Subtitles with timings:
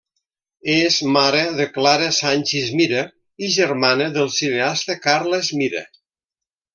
[0.75, 3.03] És mare de Clara Sanchis Mira
[3.49, 5.85] i germana del cineasta Carles Mira.